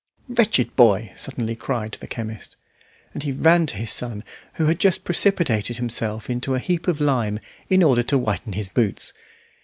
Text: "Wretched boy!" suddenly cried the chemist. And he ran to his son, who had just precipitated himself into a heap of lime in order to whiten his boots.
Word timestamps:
"Wretched 0.27 0.75
boy!" 0.75 1.11
suddenly 1.15 1.55
cried 1.55 1.91
the 2.01 2.07
chemist. 2.07 2.55
And 3.13 3.21
he 3.21 3.31
ran 3.31 3.67
to 3.67 3.77
his 3.77 3.91
son, 3.91 4.23
who 4.53 4.65
had 4.65 4.79
just 4.79 5.03
precipitated 5.03 5.77
himself 5.77 6.27
into 6.27 6.55
a 6.55 6.59
heap 6.59 6.87
of 6.87 6.99
lime 6.99 7.39
in 7.69 7.83
order 7.83 8.01
to 8.01 8.17
whiten 8.17 8.53
his 8.53 8.67
boots. 8.67 9.13